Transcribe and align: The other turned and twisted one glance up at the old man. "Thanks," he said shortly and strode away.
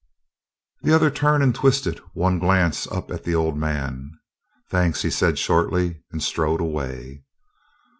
The 0.81 0.95
other 0.95 1.11
turned 1.11 1.43
and 1.43 1.53
twisted 1.53 1.99
one 2.15 2.39
glance 2.39 2.87
up 2.87 3.11
at 3.11 3.23
the 3.23 3.35
old 3.35 3.55
man. 3.55 4.09
"Thanks," 4.67 5.03
he 5.03 5.11
said 5.11 5.37
shortly 5.37 6.01
and 6.11 6.23
strode 6.23 6.59
away. 6.59 7.23